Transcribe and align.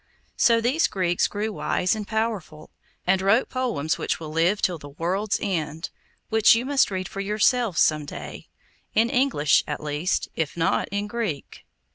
So 0.35 0.59
these 0.59 0.87
Greeks 0.87 1.27
grew 1.27 1.53
wise 1.53 1.93
and 1.95 2.07
powerful, 2.07 2.71
and 3.05 3.21
wrote 3.21 3.49
poems 3.49 3.99
which 3.99 4.19
will 4.19 4.31
live 4.31 4.59
till 4.59 4.79
the 4.79 4.89
world's 4.89 5.37
end, 5.39 5.91
which 6.29 6.55
you 6.55 6.65
must 6.65 6.89
read 6.89 7.07
for 7.07 7.19
yourselves 7.21 7.81
some 7.81 8.07
day, 8.07 8.47
in 8.95 9.11
English 9.11 9.63
at 9.67 9.79
least, 9.83 10.27
if 10.35 10.57
not 10.57 10.87
in 10.89 11.05
Greek. 11.05 11.67